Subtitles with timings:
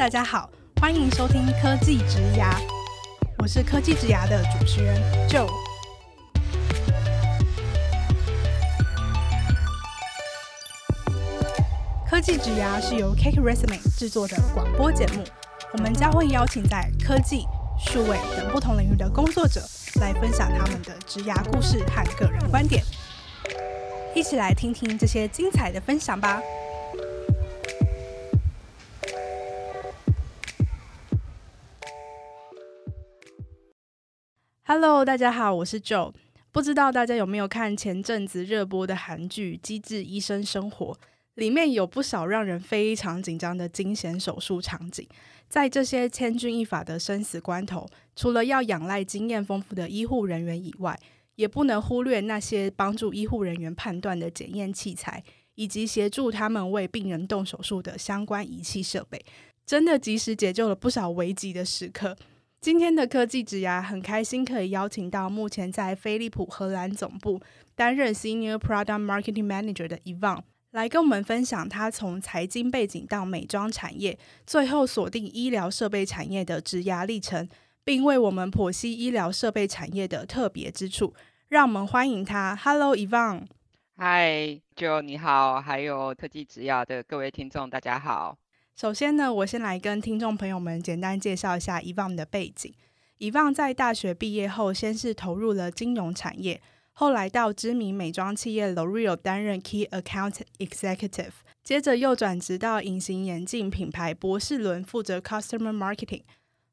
[0.00, 0.48] 大家好，
[0.80, 2.56] 欢迎收听科技职涯，
[3.36, 4.98] 我是科技职涯的主持人
[5.28, 5.46] Joe。
[12.08, 15.22] 科技职涯是由 Cake Resume 制作的广播节目，
[15.74, 17.44] 我们将会邀请在科技、
[17.78, 19.60] 数位等不同领域的工作者
[20.00, 22.82] 来分享他们的职牙故事和个人观点。
[24.14, 26.40] 一起来听听这些精彩的分享吧
[34.72, 36.12] ！Hello，大家好，我是 Joe。
[36.52, 40.94] 不知道大家有没有看前阵子热播的韩剧《机智医生生活》？
[41.34, 45.04] 里面有不少让人非常紧张的惊险手术场景。
[45.48, 47.84] 在这些千钧一发的生死关头，
[48.14, 50.96] 除了要仰赖经验丰富的医护人员以外，
[51.34, 55.20] 也不能忽略那些帮助医护人员判断的检验器材，
[55.56, 59.20] 以及协助他们为病人动手术的相关仪器设备，
[59.66, 62.16] 真的及时解救了不少危急的时刻。
[62.60, 67.40] 今天的科技职涯很开心可以邀请到目前在飞利浦荷兰总部
[67.74, 77.48] 担任 Senior Product Marketing Manager 的 Yvonne，来跟我们分享他从财经背景到美妆产业，最后锁定医疗设备产业的职涯历程，
[77.82, 81.14] 并为我们剖析医疗设备产业的特别之处。
[81.48, 82.54] 让我们欢迎他。
[82.54, 83.46] Hello，Yvonne。
[83.96, 88.36] Hi，Joe，你好，还有科技职涯的各位听众，大家好。
[88.80, 92.72] 首先呢，我先来跟听众朋友们简单介绍一下 Yvonne 的背景。
[93.18, 106.22] Yvonne 在大学毕业后，先是投入了金融产业，后来到知名美妆企业 L'Oreal 担任 Key Account Executive，接着又转职到隐形眼镜品牌博士伦，负责 Customer Marketing。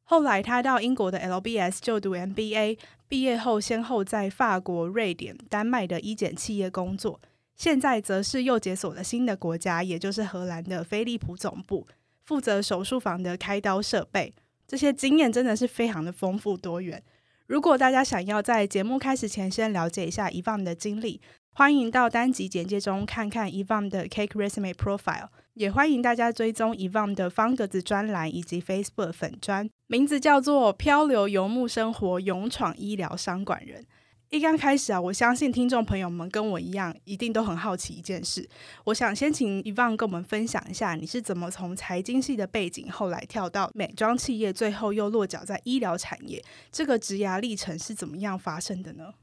[0.03, 7.19] 后来，他到英国的 LBS 就读 MBA，毕业后先后在法国、瑞典、丹麦的医检企业工作，
[7.57, 11.85] 现在则是又解锁了新的国家，也就是荷兰的飞利浦总部，
[12.27, 14.33] 负责手术房的开刀设备。
[14.67, 17.01] 这些经验真的是非常的丰富多元。
[17.47, 21.21] 如果大家想要在节目开始前先了解一下 Yvonne 的经历，
[21.53, 25.29] 欢迎到单集简介中看看 Yvonne 的 Cake Resume Profile。
[25.53, 33.83] 也欢迎大家追踪 Yvonne 的方格子专栏以及 Facebook 粉专，名字叫做“漂流游牧生活，勇闯医疗商管人”。
[34.29, 38.47] 一刚开始啊，我相信听众朋友们跟我一样，一定都很好奇一件事。
[38.83, 46.43] 我想先请 Yvonne 跟我们分享一下，你是怎么从财经系的背景，后来跳到美妆企业，最后又落脚在医疗产业，
[46.73, 49.13] 这个职涯历程是怎么样发生的呢？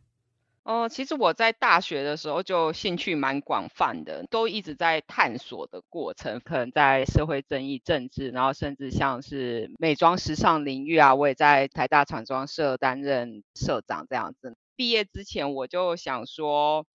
[0.63, 14.57] 哦，其实我在大学的时候就兴趣蛮广泛的，都一直在探索的过程，可能在社会正义、政治，然后甚至像是美妆时尚领域啊，我也在台大厂装社担任社长这样子。
[14.77, 16.87] 毕业之前我就想说，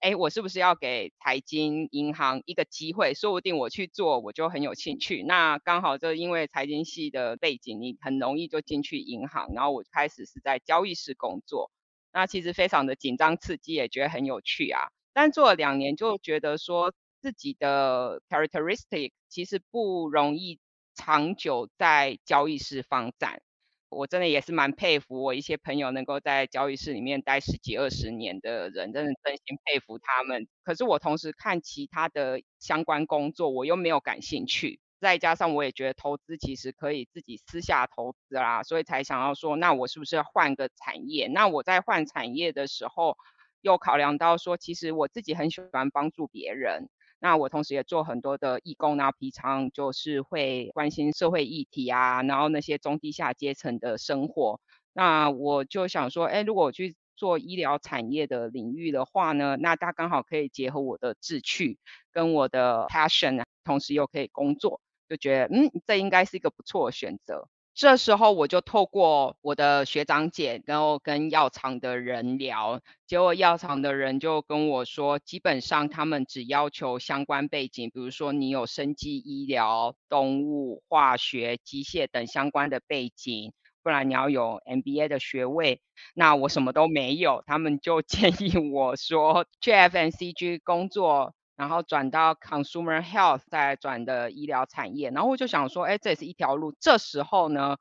[0.00, 3.14] 哎，我是不是要给财经银行一个机会？
[3.14, 5.22] 说不定我去做，我就很有兴趣。
[5.22, 11.70] 那刚好就因为财经系的背景，你很容易就进去银行，然后我开始是在交易室工作。
[12.12, 14.88] 那其实非常的紧张刺激，也觉得很有趣啊。
[15.12, 20.58] 但做了两年，就觉得说自己的 characteristic 其实不容易
[20.94, 23.42] 长久在交易室发展。
[23.90, 30.46] 我真的也是蛮佩服我一些朋友能够在交易室里面待十几二十年的人，真的真心佩服他们。
[30.62, 34.80] 可是我同时看其他的相关工作，我又没有感兴趣。
[35.00, 41.28] 再加上我也觉得投资其实可以自己私下投资啦，所以才想要说，那我是不是要换个产业？
[41.28, 43.16] 那我在换产业的时候，
[43.60, 46.88] 又考量到说，其实我自己很喜欢帮助别人。
[47.20, 54.60] 那我同时也做很多的义工，然后平常就是会关心社会议题啊，然后那些中低下阶层的生活。
[54.92, 61.78] 那我就想说，哎，如果我去做医疗产业的领域的话呢，那它刚好可以结合我的志趣
[62.12, 64.80] 跟我的 passion，同时又可以工作。
[65.08, 67.48] 就觉得嗯，这应该是一个不错的选择。
[67.78, 83.52] 这时候我就透过我的学长姐，然后跟药厂的人聊，结果药厂的人就跟我说，基本上他们只要求相关背景，比如说你有生技医疗、动物化学、机械等相关的背景，
[83.84, 85.80] 不然你要有 MBA 的学位。
[86.14, 91.32] 那我什么都没有，他们就建议我说去 FMCG 工作。
[91.58, 96.72] 然后转到 consumer health，再转的医疗产业，然后我就想说，哎，这也是一条路。
[96.78, 97.78] 这时候呢，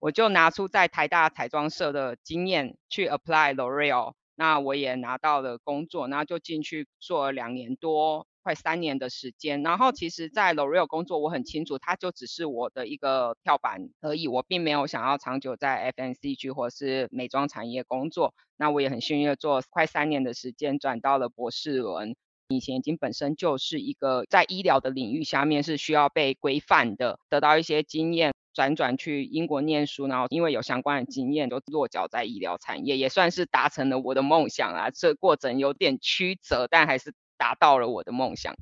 [0.00, 9.62] 我就拿出在台大彩妆社的经验去 apply L'Oreal，那我也拿到了工作，然后就进去做了两年多，快三年的时间。
[9.62, 18.34] 然后其实，在 L'Oreal 工作，我很清楚，它就只是我的一个跳板而已，我并没有想要长久在 FMCG 或是美妆产业工作。
[18.56, 22.16] 那我也很幸运的做快三年的时间，转到了博士伦。
[22.50, 34.90] 隐形眼镜本身就是一个在医疗的领域下面是需要被规范的，得到一些经验，辗转去英国念书，然后因为有相关的经验，都落脚在医疗产业，也算是达成了我的梦想啊。
[34.90, 38.56] 这过程有点曲折，但还是达到了我的梦想。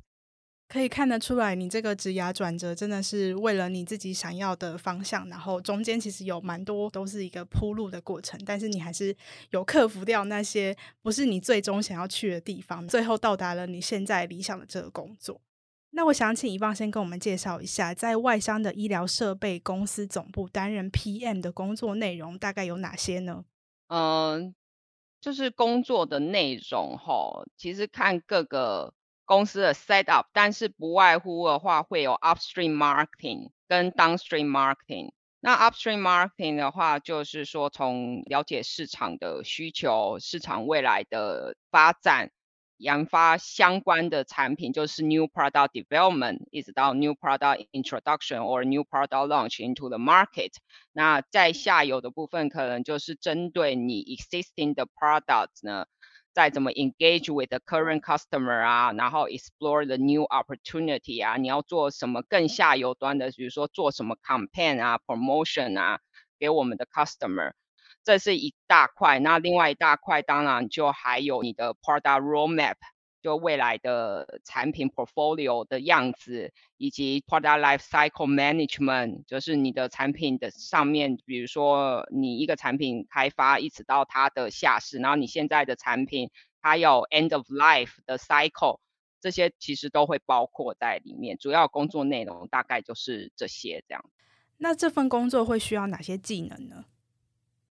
[0.71, 9.13] 可以看得出来，你这个职涯转折真的是为了你自己想要的方向，然后中间其实有蛮多都是一个铺路的过程，但是你还是
[9.49, 15.41] 有克服掉那些不是你最终想要去的地方，最后到达了你现在理想的这个工作。
[15.89, 23.43] 那我想请遗忘先跟我们介绍一下，在外商的医疗设备公司总部担任 PM 的工作内容大概有哪些呢？
[23.87, 24.53] 嗯，
[25.19, 28.93] 就是工作的内容齁，其实看各个。
[29.28, 35.12] 公司的 set up，但是不外乎的话会有 upstream marketing 跟 downstream marketing。
[35.40, 42.30] 那 upstream marketing 的话，就是说从了解市场的需求、市场未来的发展、
[42.76, 50.52] 研发相关的产品，就是 new product development，一直到 new product introduction or new product launch into the market。
[50.92, 55.86] 那在下游的部分，可能就是针对你 existing 的 products 呢。
[56.39, 65.99] 再怎么 engage with the current customer 啊，然后 explore the new opportunity 啊，你要做什么更下游端的，比如说做什么 campaign 啊，promotion 啊，
[66.39, 67.51] 给我们的 customer，
[68.05, 69.19] 这是一大块。
[69.19, 72.75] 那另外一大块当然就还有你的 product roadmap。
[73.35, 86.29] 未来的产品 portfolio 的样子，以及 product life cycle management，就是你的产品的上面，比如说你一个产品开发一直到它的下市，然后你现在的产品
[86.61, 88.79] 它有 end of life 的 cycle，
[89.21, 91.37] 这些其实都会包括在里面。
[91.37, 94.03] 主要工作内容大概就是这些这样。
[94.57, 96.85] 那这份工作会需要哪些技能呢？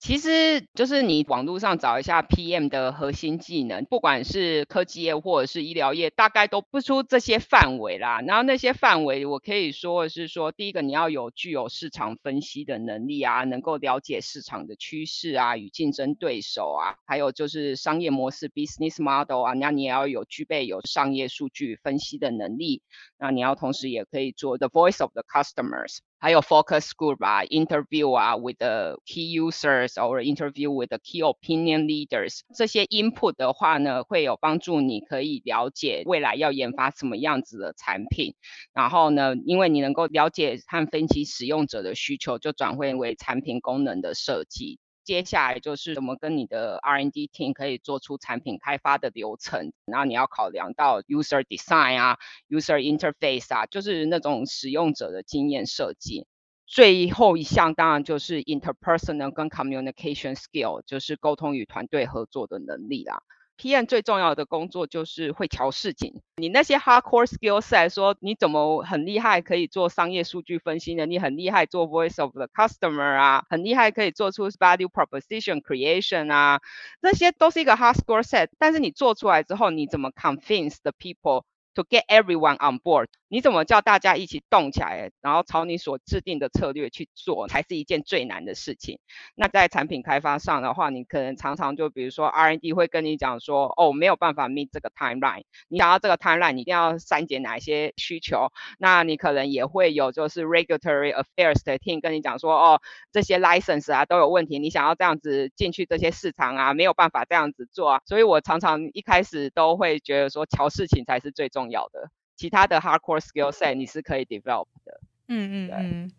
[0.00, 8.20] 其实就是你网络上找一下 PM 的核心技能，不管是科技业或者是医疗业，大概都不出这些范围啦。
[8.20, 22.82] 然后那些范围，我可以说是说，第一个你要有具有市场分析的能力啊，能够了解市场的趋势啊与竞争对手啊，还有就是商业模式 business model 啊，那你也要有具备有商业数据分析的能力。
[23.18, 25.98] 那你要同时也可以做 the voice of the customers。
[26.20, 33.36] 还有 focus group 啊，interview 啊，with the key users or interview with the key opinion leaders，这些 input
[33.36, 38.34] 的话呢，会有帮助，你可以了解未来要研发什么样子的产品。
[38.74, 44.80] 然后呢，因为你能够了解和分析使用者的需求，就转换为产品功能的设计。
[45.08, 52.18] 接下来就是怎么跟你的 R&D team 可以做出产品开发的流程，然后你要考量到 user design 啊
[52.50, 56.26] ，user interface 啊，就是那种使用者的经验设计。
[56.66, 63.22] 最后一项当然就是 interpersonal 跟 communication skill，就是沟通与团队合作的能力啦。
[63.58, 66.22] PM 最重要的工作就是会调事情。
[66.36, 71.06] 你那些 hardcore skills 来说，你怎么很厉害可以做商业数据分析呢？
[71.06, 76.60] 你很厉害做 voice of the customer 啊，很厉害可以做出 value proposition creation 啊，
[77.00, 78.48] 那些都是一个 hardcore set。
[78.58, 81.42] 但是你做出来之后，你怎么 convince the people
[81.74, 83.08] to get everyone on board？
[83.28, 88.98] 你怎么叫大家一起动起来，然后朝你所制定的策略去做，才是一件最难的事情。
[89.34, 95.42] 那在产品开发上的话，你可能常常就比如说 R&D 会跟你讲说，哦，没有办法 meet 这个 timeline。
[95.68, 98.48] 你想要这个 timeline，你一定要删减哪些需求。
[98.78, 102.80] 那你可能也会有就是 regulatory affairs 的 team 跟你讲说，哦，
[103.12, 108.00] 这些 license 啊都有问题，你想要这样子进去这些市场啊，没有办法这样子做啊。
[108.06, 112.10] 所以我常常一开始都会觉得说，乔事情才是最重要的。
[112.38, 115.00] 其他的 hardcore skill set 你是可以 develop 的。
[115.26, 116.12] 嗯嗯嗯。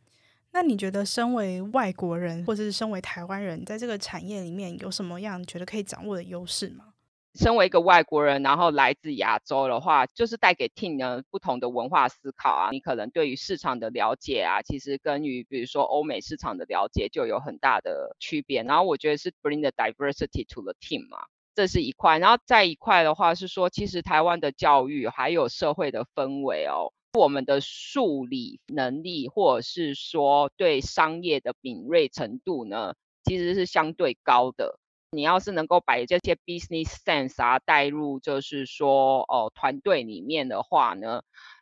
[0.52, 6.94] 那你觉得身为外国人，或者是身为台湾人，在这个产业里面有什么样你觉得可以掌握的优势吗？
[7.36, 12.72] 身为一个外国人，然后来自亚洲的话，就是带给 team 呢不同的文化思考啊。
[12.72, 18.64] 你可能对于市场的了解啊，其实跟于比如说欧美市场的了解就有很大的区别。
[18.64, 21.20] 然后我觉得是 bring the diversity to the team 嘛。
[21.60, 32.94] 这是一块，然后再一块的话是说，其实台湾的教育还有社会的氛围哦，我们的数理能力或者是说对商业的敏锐程度呢，
[33.26, 34.80] 其实是相对高的。
[35.12, 41.22] 你要是能够把这些 business sense 啊带入，就是说哦团队里面的话呢。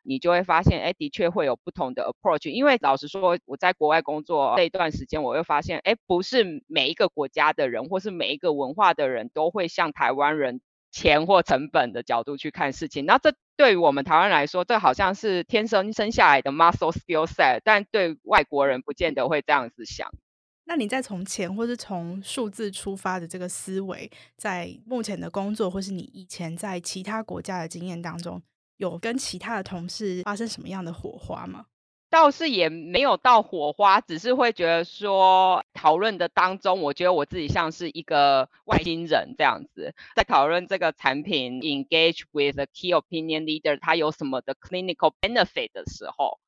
[0.10, 2.50] 你就会发现，哎，的确会有不同的 approach。
[2.50, 10.62] 因为老实说，我在国外工作这一段时间，我会发现，哎，不是每一个国家的人，或是每一个文化的人都会像台湾人
[10.94, 13.06] 钱或成本的角度去看事情。
[13.06, 20.10] 那这对于我们台湾来说，这好像是天生生下来的 muscle skill set，但对外国人不见得会这样子想。
[20.70, 28.42] 那你再从钱或是从数字出发的这个思维，在目前的工作或是你以前在其他国家的经验当中，
[28.76, 31.68] 有跟其他的同事发生什么样的火花吗？
[32.10, 46.40] 倒是也没有到火花，只是会觉得说讨论的当中，我觉得我自己像是一个外星人这样子，在讨论这个产品，engage with a key opinion leader，他有什么的 clinical benefit 的时候，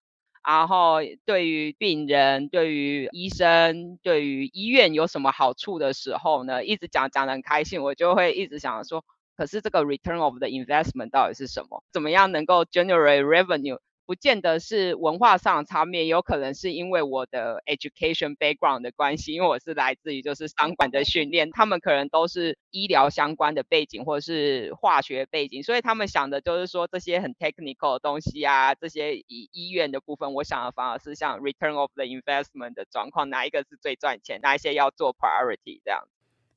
[0.45, 9.03] 然后对于病人、对于医生、对于医院有什么好处的时候呢，一直讲讲得很开心，我就会一直想说，
[9.35, 11.83] 可是这个 return of the investment 到底是什么？
[11.91, 13.79] 怎么样能够 generate revenue？
[14.09, 36.01] 不见得是文化上的差别，有可能是因为我的 education background 的关系，因为我是来自于就是商管的训练，他们可能都是医疗相关的背景或者是化学背景，所以他们想的就是说这些很 technical 的东西啊，这些医医院的部分，我想的反而是像 return of the investment 的状况，哪一个是最赚钱，哪一些要做 priority 这样。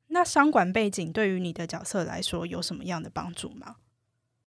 [0.06, 3.76] 那商管背景对于你的角色来说有什么样的帮助吗？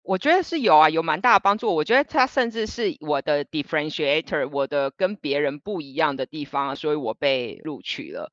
[0.04, 1.74] 我觉得是有啊，有蛮大的帮助。
[1.74, 8.30] 我觉得它甚至是我的 differentiator，我的跟别人不一样的地方，所以我被录取了。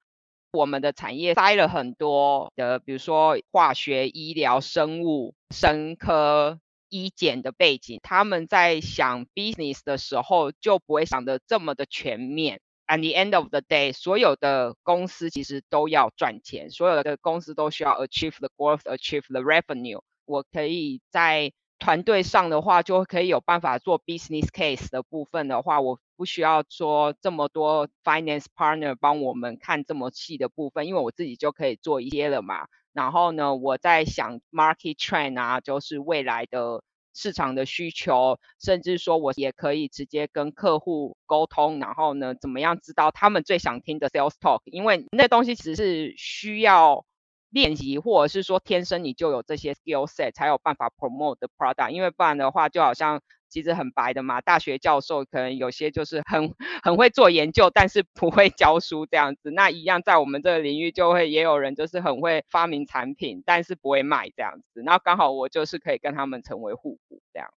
[0.52, 6.58] 我们的产业塞了很多的，比如说化学、医疗、生物、生科、
[6.88, 12.60] 医检的背景，他们在想 business 的时候就不会想得这么的全面。
[12.88, 20.00] At the end of the day，所有的公司其实都要赚钱，所有的公司都需要 achieve the growth，achieve the revenue。
[20.30, 32.68] 我可以在团队上的话，就可以有办法做 business case 的部分的话，我不需要说这么多 finance partner 帮我们看这么细的部分，因为我自己就可以做一些了嘛。
[32.92, 47.04] 然后呢，我在想 market trend 啊，就是未来的市场的需求，甚至说我也可以直接跟客户沟通，然后呢，怎么样知道他们最想听的 sales talk，因为那东西其实是需要。
[47.50, 51.90] 练习，或者是说天生你就有这些 skill set，才有办法 promote the product。
[51.90, 59.50] 因为不然的话，就好像其实很白的嘛，大学教授可能有些就是很很会做研究，但是不会教书这样子。
[59.50, 64.82] 那一样在我们这个领域，就会也有人就是很会发明产品，但是不会卖这样子。
[64.82, 67.50] 然后刚好我就是可以跟他们成为互补这样。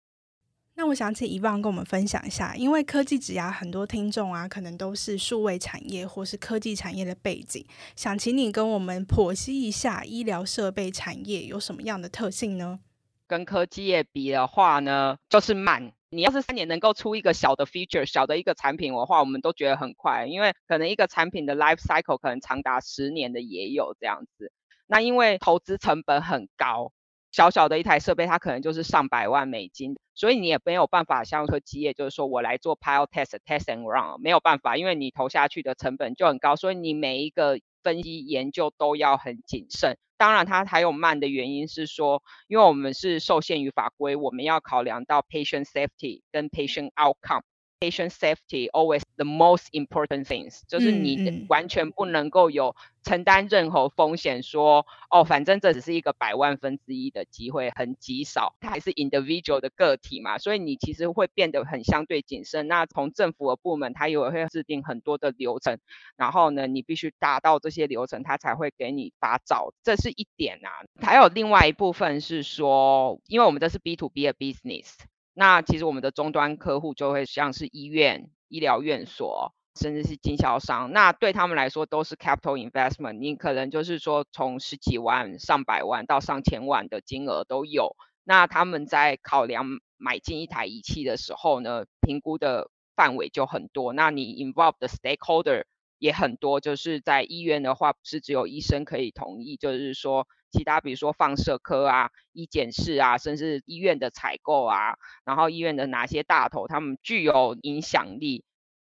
[0.74, 7.64] 那我想请 Yvonne 跟我们分享一下，因为科技职涯很多听众啊，可能都是数位产业或是科技产业的背景，
[7.94, 12.80] 想请你跟我们剖析一下医疗设备产业有什么样的特性呢？
[13.26, 15.92] 跟科技业比的话呢，就是慢。
[16.08, 24.50] 你要是三年能够出一个小的 feature，小的一个产品的话，我们都觉得很快，因为可能一个产品的 life cycle 可能长达十年的也有这样子。
[24.86, 26.92] 那因为投资成本很高。
[27.32, 39.96] 小小的一台设备，它可能就是上百万美金，所以你也没有办法像科技业，就是说我来做 pilot test test and run，没有办法，因为你投下去的成本就很高，所以你每一个分析研究都要很谨慎。
[40.18, 47.42] 当然，它还有慢的原因是说，因为我们是受限于法规，我们要考量到 patient safety 跟 patient outcome。
[47.82, 62.68] Patient safety always the most important things，就是你完全不能够有承担任何风险，说哦，反正这只是一个百万分之一的机会，很极少，它还是 individual 的个体嘛，所以你其实会变得很相对谨慎。
[62.68, 65.80] 那从政府的部门，它也会制定很多的流程，
[66.14, 70.70] 然后呢，你必须达到这些流程，它才会给你发照，这是一点啊。
[71.04, 74.92] 还有另外一部分是说，因为我们这是 B to B 的 business。
[75.34, 80.92] 那其实我们的终端客户就会像是医院、医疗院所，甚至是经销商。
[80.92, 87.96] 那对他们来说都是 capital investment，你可能就是说从十几万、上百万到上千万的金额都有。
[88.24, 89.64] 那他们在考量
[89.96, 93.94] 买进一台仪器的时候呢，评估的范围就很多。
[93.94, 95.64] 那你 involve 的 stakeholder
[95.98, 100.26] 也很多，就是在医院的话，是只有医生可以同意，就是说。
[100.52, 104.94] 其他比如说放射科啊、医检室啊，甚至医院的采购啊，
[105.24, 108.44] 然后医院的哪些大头，他们具有影响力，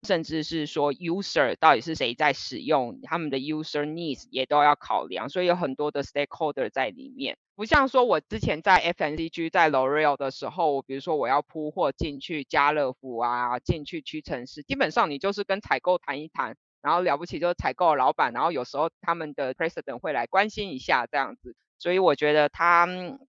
[0.06, 7.38] 甚至是说 user 到底是谁在使用，他们的 user needs 也都要考量，所以有很多的 stakeholder 在里面。
[7.56, 16.58] 不像说我之前在 F N C G 在 L'Oreal 的时候，比如说我要铺货进去家乐福啊，进去屈臣氏，基本上你就是跟采购谈一谈。
[16.84, 22.86] 然后了不起就是采购老板，然后有时候他们的 president 会来关心一下这样子，所以我觉得他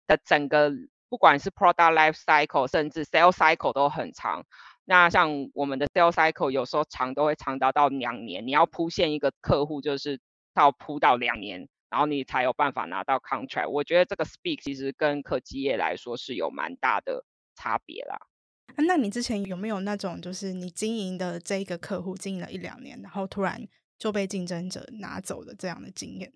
[0.08, 0.72] 的整个
[1.08, 4.44] 不管是 product life cycle，甚至 sales cycle 都很长。
[4.84, 10.20] 那像我们的 sales cycle 有时候长都会长达到两年，你要铺线一个客户就是
[10.52, 13.70] 到铺到两年，然后你才有办法拿到 contract。
[13.70, 18.18] 我觉得这个 speak 其实跟科技业来说是有蛮大的差别啦。
[18.86, 23.66] 那你之前有没有那种，就是你经营的这一个客户经营了一两年，然后突然
[23.98, 26.32] 就被竞争者拿走的这样的经验？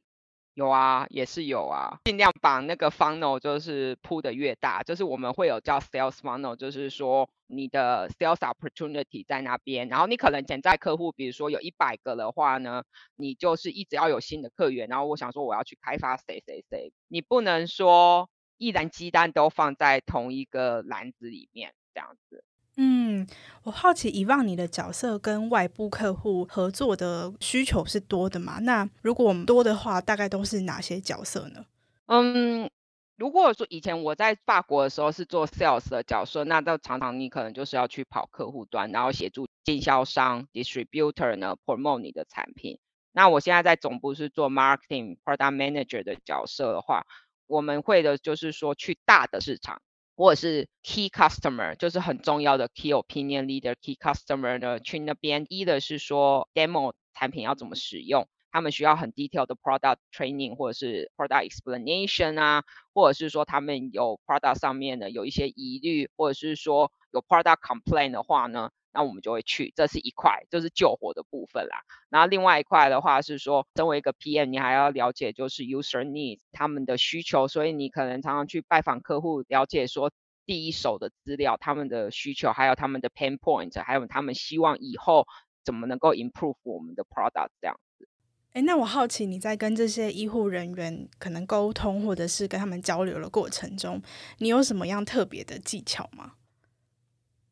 [0.54, 12.82] 有啊，也是有啊，尽量把那个 funnel 就是铺得越大，就是我们会有叫 sales funnel，就是说你的 sales opportunity 在那边，然后你可能潜在客户，比如说有一百个的话呢，
[13.14, 22.44] 你就是一直要有新的客源，然后我想说我要去开发谁谁谁，你不能说一篮鸡蛋都放在同一个篮子里面这样子。
[22.76, 23.26] 嗯，
[23.64, 28.60] 我好奇，Yvonne 你的角色跟外部客户合作的需求是多的吗？
[28.60, 31.64] 那如果我们多的话，大概都是哪些角色呢？
[32.06, 32.70] 嗯，
[33.16, 42.78] 如果说以前我在法国的时候是做 sales 的角色，那到常常你可能就是要去跑客户端，然后协助经销商 distributor 呢 promote 你的产品。
[43.10, 47.04] 那我现在在总部是做 marketing product manager 的角色的话，
[47.48, 49.82] 我们会的就是说去大的市场。
[50.18, 61.12] 或者是 key customer，就是很重要的 key opinion leader key customer 呢，去那边一的是说 demo 产品要怎么使用，他们需要很 detailed 的 product training 或者是
[61.16, 68.70] product explanation 啊，或者是说他们有 product 上面的有一些疑虑，或者是说有 product complaint 的话呢。
[68.92, 71.83] 那我们就会去，这是一块，就是救火的部分啦。
[72.09, 80.11] 然后另外一块的话是说，身为一个 PM，你还要了解就是 user needs 他们的需求，所以你可能常常去拜访客户，了解说
[80.47, 85.26] 第一手的资料，他们的需求，还有他们的 pain point，还有他们希望以后
[85.62, 88.09] 怎么能够 improve 我们的 product 这样子。
[88.54, 94.00] 诶，那我好奇你在跟这些医护人员可能沟通，或者是跟他们交流的过程中，
[94.38, 96.33] 你有什么样特别的技巧吗？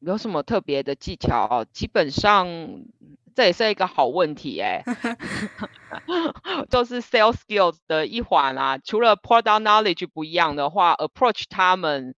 [0.00, 1.64] 有什么特别的技巧？
[1.72, 2.46] 基本上
[3.34, 4.82] 这也是一个好问题哎，
[6.70, 8.78] 就是 sales skills 的一环啊。
[8.78, 12.14] 除了 product knowledge 不一样的话，approach 他们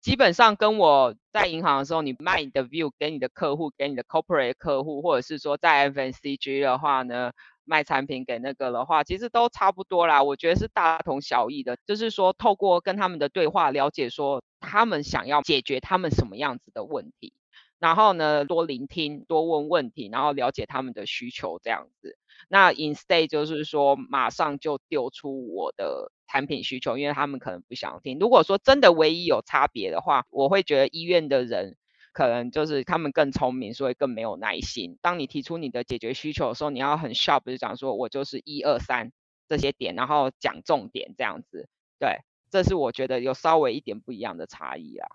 [0.00, 7.32] 基本上跟我在银行的时候，你卖你的 view 给你的客户，给你的 corporate 客户，或者是说在 FMCG 的话呢，
[7.64, 10.22] 卖产品给那个的话，其实都差不多啦。
[10.22, 17.32] 我觉得是大同小异的，就是说透过跟他们的对话，了解说他们想要解决他们什么样子的问题，
[17.78, 22.16] 然后呢，多聆听，多问问题，然后了解他们的需求这样子。
[22.48, 28.18] 那 instead 就是说马上就丢出我的产品需求，因为他们可能不想听。
[28.18, 31.76] 如果说真的唯一有差别的话，我会觉得医院的人。
[32.12, 34.98] 可能就是他们更聪明，所以更没有耐心。
[35.00, 39.12] 当你提出你的解决需求的时候，你要很 sharp，就讲说我就是一二三
[39.48, 41.68] 这些点，然后讲重点这样子。
[41.98, 42.18] 对，
[42.50, 45.08] 这是我觉得有稍微一点不一样的差异啊。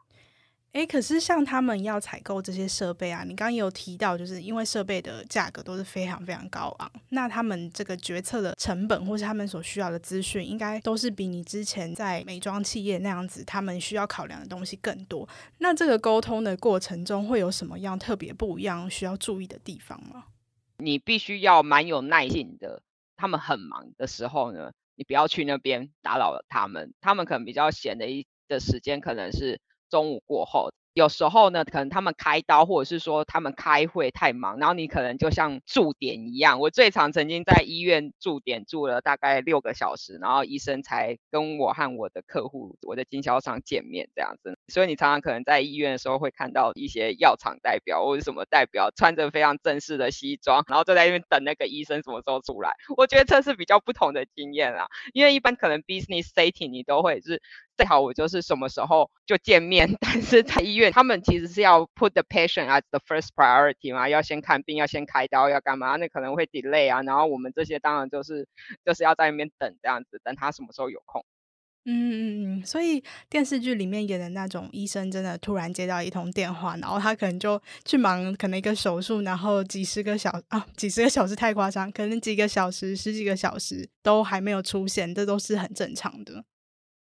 [0.78, 15.28] 诶，可是像他们要采购这些设备啊，你刚刚也有提到，就是因为设备的价格都是非常非常高昂，那他们这个决策的成本，或是他们所需要的资讯，应该都是比你之前在美妆企业那样子，他们需要考量的东西更多。
[15.58, 20.26] 那这个沟通的过程中，会有什么样特别不一样需要注意的地方吗？
[20.78, 22.84] 你必须要蛮有耐性的，
[23.16, 29.60] 他们很忙的时候呢，你不要去那边打扰了他们，他们可能比较闲的一的时间可能是。
[29.89, 30.69] 中午过后。
[30.93, 36.60] 有时候呢，可能他们开刀，或者是说他们开会太忙，然后你可能就像驻点一样。
[36.60, 44.58] 我最常曾经在医院驻点住了大概六个小时，然后医生才跟我和我的客户、我的经销商见面这样子。
[44.69, 52.71] 所以你常常可能在医院的时候会看到一些药厂代表或者什么代表穿着非常正式的西装，然后就在那边等那个医生什么时候出来。
[52.97, 57.39] 我觉得这是比较不同的经验啦，因为一般可能 business setting 你都会是
[57.78, 60.92] 最好我就是什么时候就见面， 但是在医院。
[60.92, 65.96] 他们其实是要 put the patient as the first priority 嘛，要先看病，要先开刀，要干嘛？
[65.98, 67.04] 那可能会 delay 啊。
[67.04, 68.48] 然后我们这些当然就是
[68.84, 71.24] 就是要在那边等这样子，等他什么时候有空。
[71.86, 72.66] 嗯嗯嗯。
[72.66, 86.44] 所以电视剧里面演的那种医生，真的突然接到一通电话，然后他可能就去忙可能一个手术，然后几十个小啊，几十个小时太夸张，可能几个小时、十几个小时都还没有出现，这都是很正常的。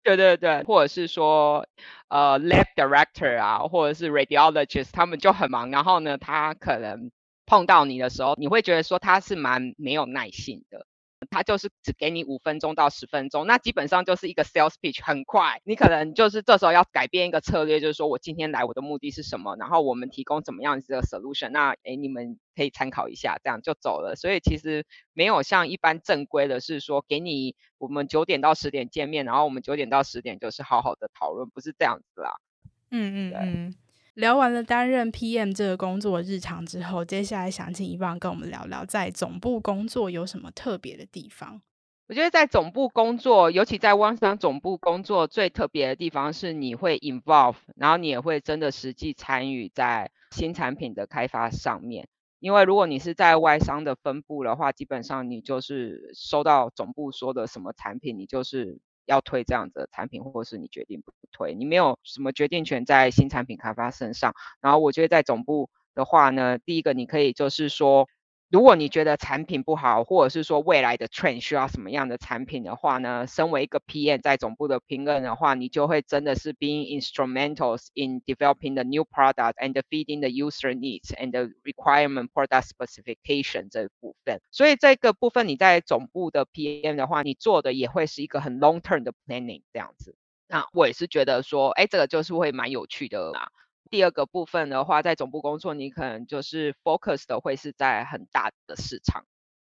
[0.05, 1.67] 对对对，或者是说，
[2.09, 5.71] 呃，lab director 啊，或者是 radiologist，他们就很忙。
[5.71, 7.11] 然后呢，他可能
[7.47, 10.85] 碰到你的时候，你会觉得说他是蛮没有耐心的。
[11.31, 15.61] 他就是只给你五分钟到十分钟，那基本上就是一个 sales pitch，很快。
[15.65, 24.17] 你可能就是这时候要改变一个策略，就是说我今天来我的目的是什么，然后我们提供怎么样子的 solution，那诶你们可以参考一下，这样就走了。
[24.17, 32.37] 所以其实没有像一般正规的是说给你我们九点到十点见面，然后我们九点到十点就是好好的讨论，不是这样子啦。
[32.91, 33.75] 嗯嗯嗯。
[34.15, 41.61] 聊完了担任 PM 这个工作日常之后，接下来想请一旺跟我们聊聊在总部工作有什么特别的地方。
[42.07, 52.07] 我觉得在总部工作，尤其在汪商总部工作，最特别的地方是你会 involve，然后你也会真的实际参与在新产品的开发上面。
[52.39, 64.35] 因为如果你是在外商的分部的话，基本上你就是收到总部说的什么产品，你就是要推这样子的产品，或者是你决定不推，你没有什么决定权在新产品开发身上。
[64.61, 68.09] 然后我觉得在总部的话呢，第一个你可以就是说。
[68.51, 80.73] 如果你觉得产品不好，或者是说未来的 trend 需要什么样的产品的话呢，身为一个 PM 在总部的评论的话，你就会真的是 being instrumental in developing the new product and feeding the user
[80.73, 84.41] needs and the requirement product specification 这部分。
[84.53, 90.15] 所以这个部分你在总部的 PM 的话，你做的也会是一个很 long term 的 planning 这样子。
[90.47, 93.49] 那我也是觉得说，哎，这个就是会蛮有趣的啦。
[93.95, 99.25] 第二个部分的话，在总部工作，你可能就是 focus 的会是在很大的市场。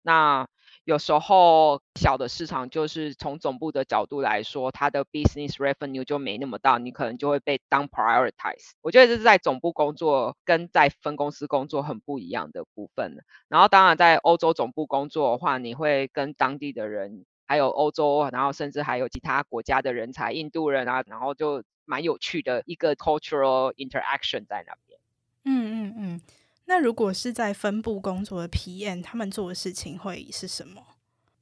[0.01, 0.49] 那
[0.85, 8.71] 有时候小的市场，就是从总部的角度来说，它的 business revenue 就没那么大，你可能就会被 down prioritize。
[8.81, 13.23] 我觉得这是在总部工作跟在分公司工作很不一样的部分。
[13.49, 21.63] 然后当然在欧洲总部工作的话，你会跟当地的人，还有欧洲，然后甚至还有其他国家的人才，印度人啊，然后就。
[21.87, 25.01] 蛮有趣的一个 cultural interaction 在那边。
[25.45, 26.21] 嗯嗯嗯，
[26.67, 30.83] 那如果是在分部工作的 PM，他们做的事情会是什么？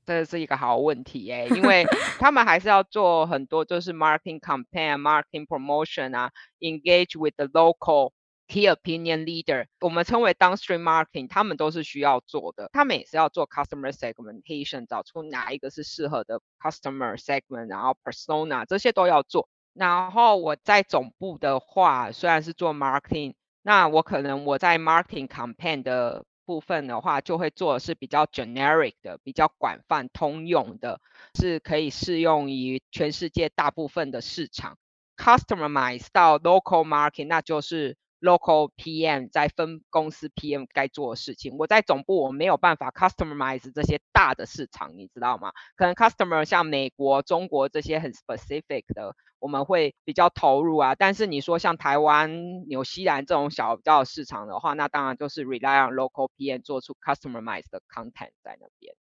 [0.06, 1.82] 这是一个好问题耶，因为
[2.18, 6.30] 他们还是要做很多，就是 marketing campaign、marketing promotion 啊
[6.60, 8.12] ，engage with the local
[8.46, 12.68] key opinion leader，我们称为 downstream marketing，他们都是需要做的。
[12.74, 19.48] 他们也是要做 customer segmentation，找出哪一个是适合的 customer segment，然后 persona 这些都要做。
[19.74, 31.00] 然后我在总部的话，虽然是做 marketing，那我可能我在 marketing campaign 的部分的话，就会做的是比较 generic 的、比较广泛通用的，
[31.34, 34.78] 是可以适用于全世界大部分的市场。
[35.16, 41.56] customize 到 local market，那就是 local PM 在分公司 PM 该做的事情。
[41.58, 45.52] 我在总部我没有办法 customize 这些大的市场，你知道吗？
[45.76, 49.14] 可能 customer 像美国、中国这些很 specific 的。
[49.40, 58.94] 我们会比较投入啊，但是你说像台湾、纽西兰这种小比较市场的话，那当然就是 rely on local PM 做出 customized 的 content 在那边。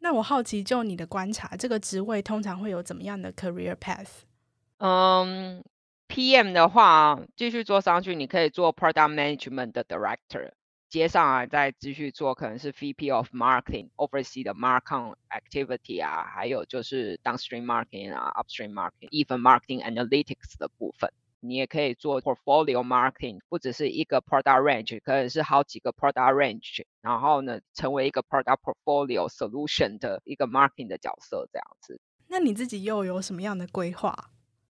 [0.00, 4.24] 那我好奇，就你的观察，这个职位通常会有怎么样的 career path？
[4.76, 5.64] 嗯
[6.16, 10.52] ，PM 的话，继续做上去，你可以做 product management 的 director。
[10.88, 21.12] 接上来再继续做，可能是 VP of Marketing，oversee 的 marketing activity 啊，还有就是 downstream marketing 啊，upstream marketing，even marketing analytics 的部分。
[21.40, 32.00] 你也可以做 portfolio marketing，不只是一个 product range，可能是好几个 product range，然后呢，成为一个 product portfolio solution 的一个 marketing 的角色这样子。
[32.28, 34.30] 那你自己又有什么样的规划？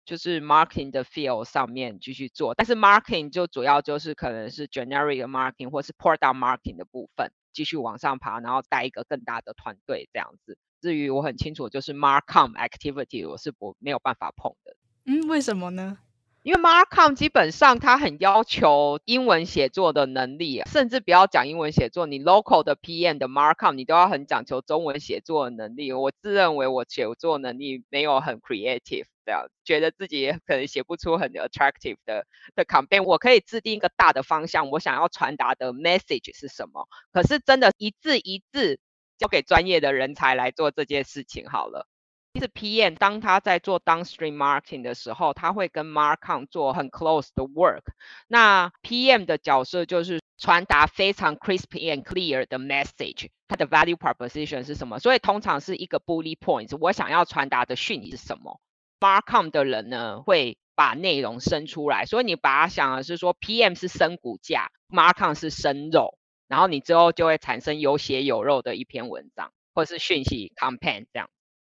[0.10, 10.58] 就是 marketing 的 field 上面继续做，但是 marketing 就主要就是可能是 generic marketing 或是 product marketing 的部分继续往上爬，然后带一个更大的团队这样子。
[10.82, 14.76] 至于我很清楚，就是 marcom activity 我是不没有办法碰的。
[15.06, 16.00] 嗯，为什么呢？
[16.42, 25.94] 因为 marcom 基本上它很要求英文写作的能力，甚至不要讲英文写作，你 local 的 PM 的 marcom 你都要很讲求中文写作的能力。
[25.94, 29.06] 我自认为我写作能力没有很 creative。
[29.30, 36.88] 这样觉得自己可能写不出很 attractive 的的 campaign，我可以制定一个大的方向，我想要传达的 message 是什么？
[37.12, 38.80] 可是真的一字一字
[39.20, 41.86] 交给专业的人才来做这件事情好了。
[42.34, 47.84] 其实 PM 当他在做 downstream marketing 的时候，他会跟 marcom 做很 close 的 work。
[48.28, 54.98] 那 PM 的角色就是传达非常 crisp and clear 的 message，它的 value proposition 是什么？
[54.98, 58.60] 所以通常是一个 bullet points，我想要传达的讯息是什么
[59.00, 71.30] ？Marcom 的人呢，会把内容生出来，所以你把它想的是说，PM 是生骨架，Markom 是生肉，然后你之后就会产生有血有肉的一篇文章，或是讯息 campaign 这样。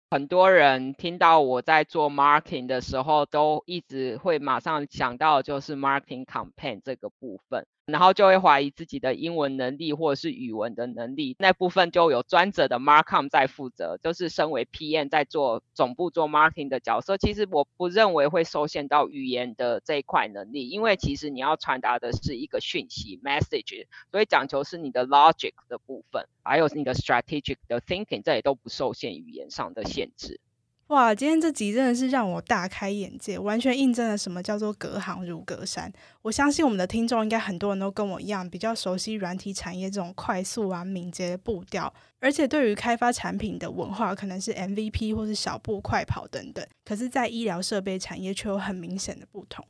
[0.09, 7.66] 很多人听到我在做 marketing 的时候，都一直会马上想到就是 marketing campaign 这个部分。
[7.87, 17.16] 然后就会怀疑自己的英文能力或者是语文的能力，那部分就有专责的 marcom 在负责，就是身为 PM 在做总部做 marketing 的角色。
[17.16, 30.40] 其实我不认为会受限到语言的这一块能力，因为其实你要传达的是一个讯息 message，所以讲求是你的 logic 的部分，还有你的 strategic 的 thinking，这也都不受限语言上的限制。
[30.88, 35.92] 哇，今天这集真的是让我大开眼界，完全印证了什么叫做隔行如隔山。
[36.23, 46.64] 我相信我们的听众应该很多人都跟我一样，比较熟悉软体产业这种快速啊、敏捷的步调，而且对于开发产品的文化，可能是 MVP 或是小步快跑等等。
[46.85, 49.66] 可是，在医疗设备产业却有很明显的不同。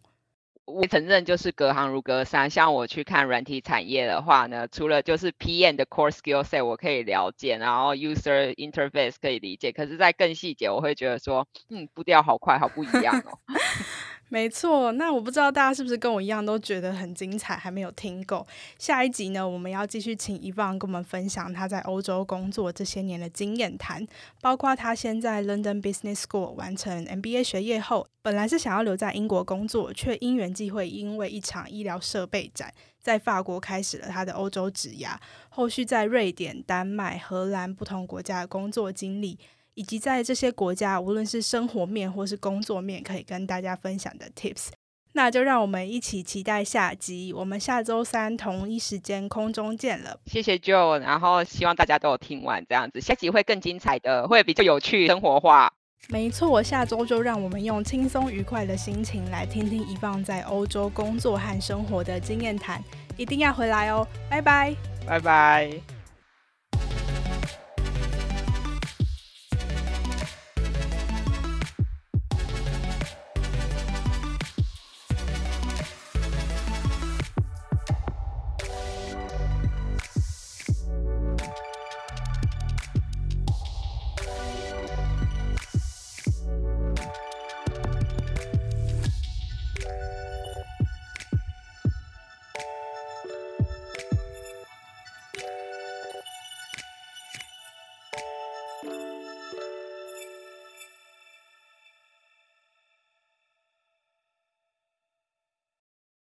[0.66, 2.50] 我承认就是隔行如隔山。
[2.50, 13.38] 像我去看软体产业的话呢，除了就是 PM 的 core skill set 我可以了解，然后 user interface 可以理解，可是，在更细节，我会觉得说，嗯，步调好快，好不一样哦。
[14.28, 18.44] 没错，那我不知道大家是不是跟我一样都觉得很精彩，还没有听够。
[18.76, 24.04] 下一集呢，我们要继续请 Yvonne 跟我们分享他在欧洲工作这些年的经验谈，
[24.40, 35.16] 包括他先在 London Business School 完成 MBA 学业后，本来是想要留在英国工作，却因缘际会，因为一场医疗设备展，在法国开始了他的欧洲职涯，
[35.48, 39.38] 后续在瑞典、丹麦、荷兰不同国家的工作经历。
[39.76, 44.70] 以及在这些国家，无论是生活面或是工作面，可以跟大家分享的 tips，
[45.12, 47.30] 那就让我们一起期待下集。
[47.32, 50.18] 我们下周三同一时间空中见了。
[50.24, 55.70] 谢谢 Joe，然后希望大家都有听完这样子，下集会更精彩的，会比较有趣、生活化。
[56.08, 62.82] 没错，我下周就让我们用轻松愉快的心情来听听 Yvonne 在欧洲工作和生活的经验谈，
[63.16, 64.74] 一定要回来哦，拜拜，
[65.06, 65.95] 拜拜。